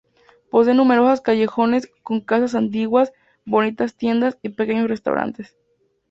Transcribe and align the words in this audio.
Posee 0.49 0.73
numerosos 0.73 1.21
callejones 1.21 1.91
con 2.01 2.21
casas 2.21 2.55
antiguas, 2.55 3.13
bonitas 3.45 3.95
tiendas 3.95 4.35
y 4.41 4.49
pequeños 4.49 4.89
restaurantes. 4.89 5.55